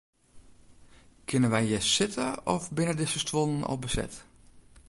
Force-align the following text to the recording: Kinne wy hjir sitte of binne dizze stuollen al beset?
Kinne 1.27 1.49
wy 1.51 1.61
hjir 1.67 1.83
sitte 1.95 2.27
of 2.53 2.63
binne 2.75 2.95
dizze 2.99 3.19
stuollen 3.23 3.67
al 3.69 3.79
beset? 3.83 4.13